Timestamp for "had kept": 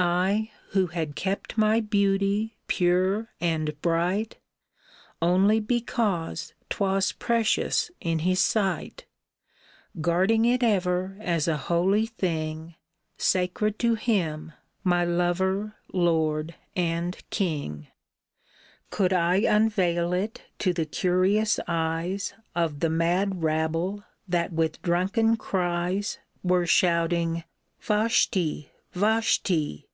0.86-1.58